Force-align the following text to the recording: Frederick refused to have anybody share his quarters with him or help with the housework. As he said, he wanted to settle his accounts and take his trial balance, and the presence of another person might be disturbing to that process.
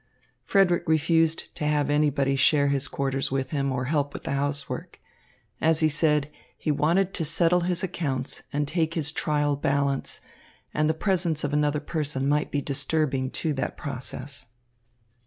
Frederick 0.45 0.81
refused 0.87 1.53
to 1.53 1.63
have 1.63 1.87
anybody 1.91 2.35
share 2.35 2.69
his 2.69 2.87
quarters 2.87 3.29
with 3.29 3.51
him 3.51 3.71
or 3.71 3.85
help 3.85 4.13
with 4.15 4.23
the 4.23 4.31
housework. 4.31 4.99
As 5.61 5.81
he 5.81 5.89
said, 5.89 6.31
he 6.57 6.71
wanted 6.71 7.13
to 7.13 7.23
settle 7.23 7.59
his 7.59 7.83
accounts 7.83 8.41
and 8.51 8.67
take 8.67 8.95
his 8.95 9.11
trial 9.11 9.55
balance, 9.55 10.19
and 10.73 10.89
the 10.89 10.95
presence 10.95 11.43
of 11.43 11.53
another 11.53 11.79
person 11.79 12.27
might 12.27 12.49
be 12.49 12.63
disturbing 12.63 13.29
to 13.29 13.53
that 13.53 13.77
process. 13.77 14.47